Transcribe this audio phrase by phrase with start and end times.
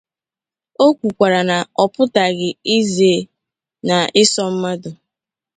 [0.83, 3.13] O kwukwara na ọ pụtaghị ize
[3.87, 4.89] na ịsọ mmadụ.